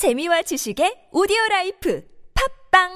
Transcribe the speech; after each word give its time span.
재미와 0.00 0.40
지식의 0.40 1.12
오디오 1.12 1.36
라이프 1.50 2.02
팟빵 2.72 2.88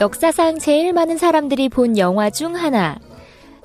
역사상 0.00 0.58
제일 0.58 0.92
많은 0.92 1.18
사람들이 1.18 1.68
본 1.68 1.96
영화 1.96 2.30
중 2.30 2.56
하나. 2.56 2.98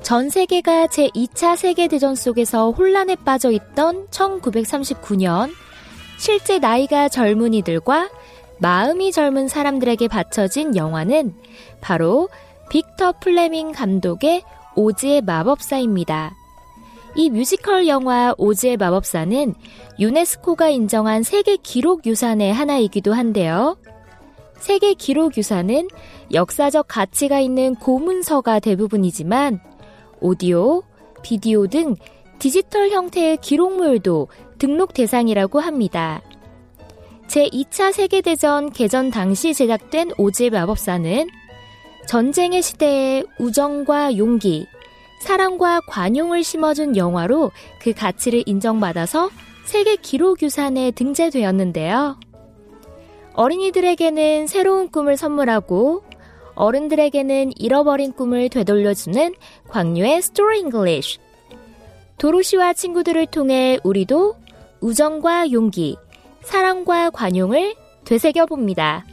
전 0.05 0.29
세계가 0.29 0.85
제2차 0.85 1.57
세계대전 1.57 2.13
속에서 2.13 2.69
혼란에 2.69 3.15
빠져 3.15 3.49
있던 3.49 4.05
1939년, 4.09 5.49
실제 6.19 6.59
나이가 6.59 7.09
젊은 7.09 7.55
이들과 7.55 8.11
마음이 8.59 9.11
젊은 9.11 9.47
사람들에게 9.47 10.07
바쳐진 10.07 10.75
영화는 10.75 11.33
바로 11.81 12.29
빅터 12.69 13.13
플레밍 13.19 13.71
감독의 13.71 14.43
오즈의 14.75 15.21
마법사입니다. 15.21 16.35
이 17.15 17.31
뮤지컬 17.31 17.87
영화 17.87 18.35
오즈의 18.37 18.77
마법사는 18.77 19.55
유네스코가 19.97 20.69
인정한 20.69 21.23
세계 21.23 21.55
기록 21.55 22.05
유산의 22.05 22.53
하나이기도 22.53 23.11
한데요. 23.11 23.75
세계 24.59 24.93
기록 24.93 25.35
유산은 25.35 25.87
역사적 26.31 26.85
가치가 26.87 27.39
있는 27.39 27.73
고문서가 27.73 28.59
대부분이지만 28.59 29.74
오디오, 30.25 30.81
비디오 31.21 31.67
등 31.67 31.95
디지털 32.39 32.89
형태의 32.89 33.37
기록물도 33.37 34.27
등록 34.57 34.95
대상이라고 34.95 35.59
합니다. 35.59 36.23
제2차 37.27 37.93
세계대전 37.93 38.71
개전 38.71 39.11
당시 39.11 39.53
제작된 39.53 40.13
오즈의 40.17 40.49
마법사는 40.49 41.27
전쟁의 42.07 42.63
시대에 42.63 43.23
우정과 43.39 44.17
용기, 44.17 44.65
사랑과 45.19 45.79
관용을 45.87 46.43
심어준 46.43 46.97
영화로 46.97 47.51
그 47.79 47.93
가치를 47.93 48.41
인정받아서 48.47 49.29
세계 49.67 49.95
기록 49.95 50.41
유산에 50.41 50.89
등재되었는데요. 50.89 52.19
어린이들에게는 53.35 54.47
새로운 54.47 54.89
꿈을 54.89 55.17
선물하고 55.17 56.03
어른들에게는 56.55 57.53
잃어버린 57.57 58.13
꿈을 58.13 58.49
되돌려주는 58.49 59.35
광유의 59.69 60.21
Story 60.21 60.59
English. 60.59 61.19
도로시와 62.17 62.73
친구들을 62.73 63.25
통해 63.27 63.77
우리도 63.83 64.35
우정과 64.81 65.51
용기, 65.51 65.97
사랑과 66.41 67.09
관용을 67.09 67.75
되새겨 68.05 68.45
봅니다. 68.45 69.05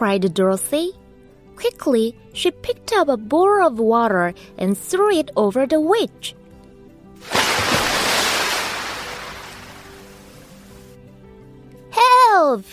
Cried 0.00 0.32
Dorothy. 0.32 0.96
Quickly, 1.56 2.16
she 2.32 2.50
picked 2.50 2.90
up 2.94 3.08
a 3.08 3.18
bowl 3.18 3.60
of 3.60 3.78
water 3.78 4.32
and 4.56 4.72
threw 4.72 5.12
it 5.12 5.30
over 5.36 5.66
the 5.66 5.78
witch. 5.78 6.34
Help! 11.90 12.64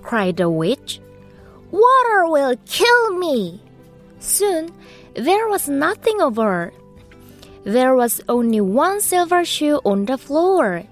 cried 0.00 0.38
the 0.38 0.48
witch. 0.48 1.00
Water 1.70 2.24
will 2.24 2.56
kill 2.64 3.18
me! 3.18 3.60
Soon, 4.18 4.72
there 5.12 5.50
was 5.50 5.68
nothing 5.68 6.22
of 6.22 6.36
her. 6.36 6.72
There 7.64 7.94
was 7.94 8.22
only 8.26 8.62
one 8.62 9.02
silver 9.02 9.44
shoe 9.44 9.82
on 9.84 10.06
the 10.06 10.16
floor. 10.16 10.84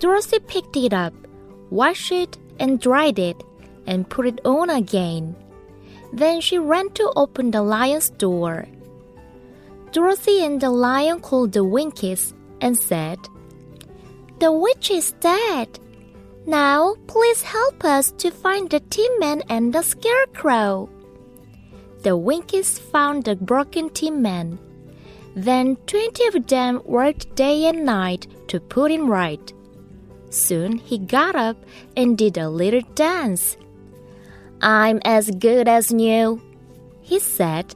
Dorothy 0.00 0.40
picked 0.40 0.76
it 0.76 0.92
up, 0.92 1.14
washed 1.70 2.10
it, 2.10 2.36
and 2.58 2.80
dried 2.80 3.20
it, 3.20 3.40
and 3.86 4.08
put 4.08 4.26
it 4.26 4.40
on 4.44 4.70
again. 4.70 5.36
Then 6.12 6.40
she 6.40 6.58
ran 6.58 6.90
to 6.90 7.12
open 7.16 7.50
the 7.50 7.62
lion's 7.62 8.10
door. 8.10 8.66
Dorothy 9.92 10.44
and 10.44 10.60
the 10.60 10.70
lion 10.70 11.20
called 11.20 11.52
the 11.52 11.64
Winkies 11.64 12.34
and 12.60 12.76
said, 12.76 13.18
The 14.40 14.52
witch 14.52 14.90
is 14.90 15.12
dead. 15.20 15.78
Now, 16.46 16.94
please 17.06 17.42
help 17.42 17.84
us 17.84 18.10
to 18.18 18.30
find 18.30 18.68
the 18.68 18.80
Tin 18.80 19.18
Man 19.18 19.42
and 19.48 19.72
the 19.72 19.82
Scarecrow. 19.82 20.90
The 22.02 22.16
Winkies 22.16 22.78
found 22.78 23.24
the 23.24 23.34
broken 23.34 23.88
Tin 23.90 24.20
Man. 24.20 24.58
Then 25.34 25.76
twenty 25.86 26.26
of 26.26 26.46
them 26.46 26.82
worked 26.84 27.34
day 27.34 27.64
and 27.64 27.84
night 27.84 28.26
to 28.48 28.60
put 28.60 28.90
him 28.92 29.10
right. 29.10 29.52
Soon 30.30 30.78
he 30.78 30.98
got 30.98 31.34
up 31.34 31.56
and 31.96 32.18
did 32.18 32.36
a 32.36 32.48
little 32.48 32.82
dance. 32.94 33.56
I'm 34.64 35.02
as 35.04 35.30
good 35.30 35.68
as 35.68 35.92
new, 35.92 36.40
he 37.02 37.18
said. 37.18 37.74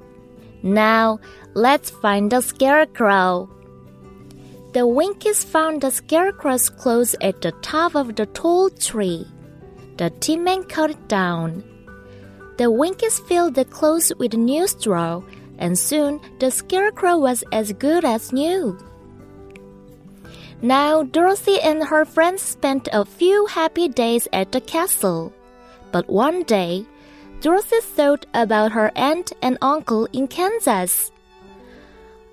Now 0.62 1.20
let's 1.52 1.90
find 1.90 2.32
the 2.32 2.40
scarecrow. 2.40 3.50
The 4.72 4.86
Winkies 4.86 5.44
found 5.44 5.82
the 5.82 5.90
scarecrow's 5.90 6.70
clothes 6.70 7.14
at 7.20 7.42
the 7.42 7.52
top 7.60 7.94
of 7.94 8.16
the 8.16 8.24
tall 8.24 8.70
tree. 8.70 9.26
The 9.98 10.08
tin 10.20 10.42
man 10.44 10.64
cut 10.64 10.90
it 10.90 11.08
down. 11.08 11.62
The 12.56 12.70
Winkies 12.70 13.18
filled 13.20 13.54
the 13.54 13.66
clothes 13.66 14.10
with 14.18 14.32
new 14.32 14.66
straw, 14.66 15.20
and 15.58 15.78
soon 15.78 16.20
the 16.40 16.50
scarecrow 16.50 17.18
was 17.18 17.44
as 17.52 17.70
good 17.74 18.06
as 18.06 18.32
new. 18.32 18.78
Now 20.62 21.02
Dorothy 21.02 21.60
and 21.60 21.84
her 21.84 22.06
friends 22.06 22.40
spent 22.40 22.88
a 22.94 23.04
few 23.04 23.44
happy 23.44 23.88
days 23.88 24.26
at 24.32 24.52
the 24.52 24.62
castle. 24.62 25.34
But 25.92 26.08
one 26.08 26.42
day, 26.42 26.86
Dorothy 27.40 27.80
thought 27.80 28.26
about 28.34 28.72
her 28.72 28.90
aunt 28.96 29.32
and 29.42 29.58
uncle 29.62 30.08
in 30.12 30.28
Kansas. 30.28 31.10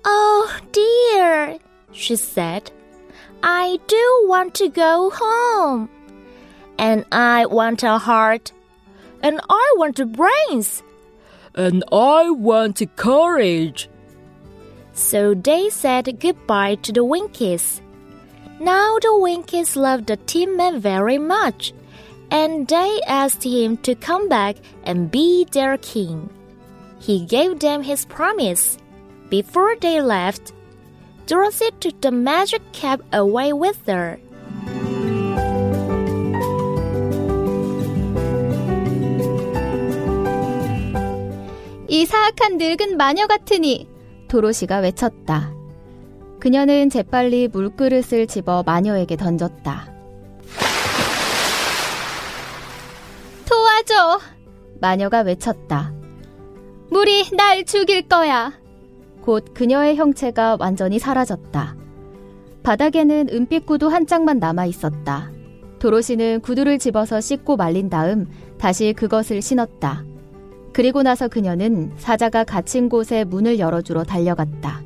Oh 0.04 0.58
dear, 0.72 1.58
she 1.92 2.16
said. 2.16 2.70
I 3.42 3.78
do 3.86 4.24
want 4.28 4.54
to 4.54 4.68
go 4.68 5.10
home. 5.14 5.88
And 6.78 7.04
I 7.12 7.46
want 7.46 7.82
a 7.82 7.98
heart. 7.98 8.52
And 9.22 9.40
I 9.48 9.74
want 9.76 10.00
brains. 10.12 10.82
And 11.54 11.84
I 11.90 12.30
want 12.30 12.82
courage. 12.96 13.88
So 14.92 15.34
they 15.34 15.70
said 15.70 16.20
goodbye 16.20 16.76
to 16.76 16.92
the 16.92 17.04
Winkies. 17.04 17.80
Now 18.60 18.98
the 19.00 19.18
Winkies 19.18 19.76
loved 19.76 20.06
the 20.06 20.16
Tin 20.16 20.56
Man 20.56 20.80
very 20.80 21.18
much, 21.18 21.72
and 22.31 22.67
they 22.67 23.01
asked 23.07 23.43
him 23.43 23.77
to 23.83 23.95
come 23.95 24.29
back 24.29 24.55
and 24.85 25.11
be 25.11 25.45
their 25.51 25.77
king. 25.77 26.29
He 26.99 27.25
gave 27.25 27.59
them 27.59 27.83
his 27.83 28.05
promise. 28.05 28.77
Before 29.29 29.75
they 29.79 30.01
left, 30.01 30.53
Dorothy 31.27 31.71
took 31.79 31.99
the 32.01 32.11
magic 32.11 32.61
cap 32.73 33.01
away 33.13 33.53
with 33.53 33.79
her. 33.87 34.19
이 41.87 42.05
사악한 42.05 42.57
늙은 42.57 42.95
마녀 42.95 43.27
같으니 43.27 43.87
도로시가 44.29 44.79
외쳤다. 44.79 45.53
그녀는 46.39 46.89
재빨리 46.89 47.49
물그릇을 47.49 48.27
집어 48.27 48.63
마녀에게 48.63 49.17
던졌다. 49.17 49.94
도와줘! 53.86 54.20
마녀가 54.80 55.20
외쳤다. 55.20 55.92
물이 56.90 57.30
날 57.36 57.64
죽일 57.64 58.02
거야! 58.02 58.52
곧 59.22 59.54
그녀의 59.54 59.96
형체가 59.96 60.56
완전히 60.60 60.98
사라졌다. 60.98 61.76
바닥에는 62.62 63.28
은빛 63.32 63.64
구두 63.64 63.88
한 63.88 64.06
짝만 64.06 64.38
남아 64.38 64.66
있었다. 64.66 65.30
도로시는 65.78 66.40
구두를 66.40 66.78
집어서 66.78 67.20
씻고 67.20 67.56
말린 67.56 67.88
다음 67.88 68.26
다시 68.58 68.92
그것을 68.92 69.40
신었다. 69.40 70.04
그리고 70.72 71.02
나서 71.02 71.28
그녀는 71.28 71.92
사자가 71.96 72.44
갇힌 72.44 72.88
곳에 72.88 73.24
문을 73.24 73.58
열어주러 73.58 74.04
달려갔다. 74.04 74.82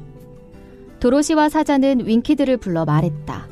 도로시와 1.00 1.48
사자는 1.48 2.06
윙키드를 2.06 2.58
불러 2.58 2.84
말했다. 2.84 3.48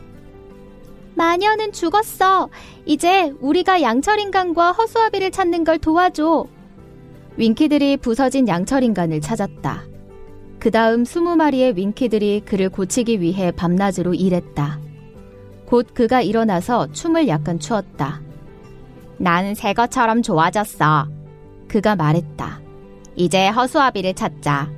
마녀는 1.19 1.73
죽었어. 1.73 2.49
이제 2.87 3.35
우리가 3.41 3.83
양철인간과 3.83 4.71
허수아비를 4.71 5.33
찾는 5.33 5.65
걸 5.65 5.77
도와줘. 5.79 6.47
윙키들이 7.37 7.97
부서진 7.97 8.47
양철인간을 8.47 9.21
찾았다. 9.21 9.83
그 10.61 10.71
다음 10.71 11.05
스무 11.05 11.35
마리의 11.35 11.77
윙키들이 11.77 12.43
그를 12.45 12.69
고치기 12.69 13.21
위해 13.21 13.51
밤낮으로 13.51 14.15
일했다. 14.15 14.79
곧 15.67 15.89
그가 15.93 16.21
일어나서 16.21 16.93
춤을 16.93 17.27
약간 17.27 17.59
추었다. 17.59 18.21
난새 19.17 19.73
것처럼 19.73 20.23
좋아졌어. 20.23 21.09
그가 21.67 21.97
말했다. 21.97 22.61
이제 23.17 23.49
허수아비를 23.49 24.15
찾자. 24.15 24.71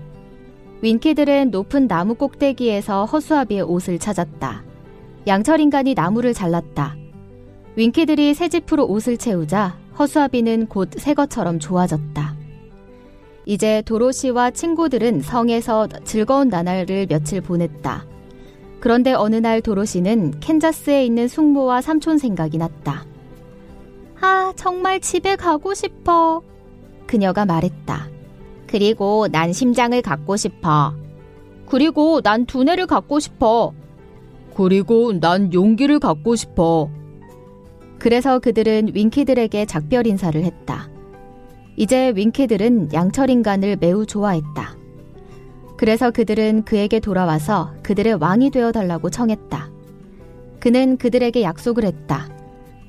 윈키들은 0.81 1.51
높은 1.51 1.87
나무 1.87 2.15
꼭대기에서 2.15 3.05
허수아비의 3.05 3.61
옷을 3.61 3.99
찾았다. 3.99 4.70
양철인간이 5.27 5.95
나무를 5.95 6.35
잘랐다. 6.35 6.97
윈키들이 7.77 8.35
새집으로 8.35 8.87
옷을 8.87 9.17
채우자 9.17 9.79
허수아비는 9.99 10.67
곧 10.67 10.99
새 10.99 11.15
것처럼 11.15 11.59
좋아졌다. 11.59 12.37
이제 13.47 13.83
도로시와 13.83 14.51
친구들은 14.51 15.23
성에서 15.23 15.89
즐거운 16.05 16.49
나날을 16.49 17.07
며칠 17.09 17.41
보냈다. 17.41 18.05
그런데 18.81 19.13
어느 19.13 19.37
날 19.37 19.61
도로시는 19.61 20.41
캔자스에 20.41 21.05
있는 21.05 21.29
숙모와 21.29 21.81
삼촌 21.83 22.17
생각이 22.19 22.59
났다. 22.59 23.05
아, 24.21 24.53
정말 24.57 25.01
집에 25.01 25.37
가고 25.37 25.75
싶어. 25.75 26.43
그녀가 27.07 27.45
말했다. 27.45 28.09
그리고 28.67 29.27
난 29.29 29.53
심장을 29.53 30.01
갖고 30.01 30.37
싶어. 30.37 30.95
그리고 31.67 32.21
난 32.21 32.47
두뇌를 32.47 32.87
갖고 32.87 33.21
싶어. 33.21 33.73
그리고 34.61 35.19
난 35.19 35.55
용기를 35.55 36.01
갖고 36.01 36.37
싶어. 36.37 36.91
그래서 37.99 38.39
그들은 38.39 38.91
윙키들에게 38.95 39.65
작별 39.65 40.07
인사를 40.07 40.45
했다. 40.45 40.91
이제 41.77 42.13
윙키들은 42.15 42.93
양철 42.93 43.31
인간을 43.31 43.79
매우 43.81 44.05
좋아했다. 44.05 44.77
그래서 45.79 46.11
그들은 46.11 46.67
그에게 46.67 47.01
돌아와서 47.01 47.73
그들의 47.83 48.17
왕이 48.21 48.51
되어 48.51 48.71
달라고 48.71 49.09
청했다. 49.09 49.71
그는 50.61 50.99
그들에게 50.99 51.41
약속을 51.41 51.85
했다. 51.85 52.29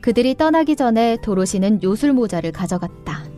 그들이 0.02 0.36
떠나기 0.36 0.76
전에 0.76 1.16
도로시는 1.24 1.84
요술 1.84 2.12
모자를 2.12 2.52
가져갔다. 2.52 3.31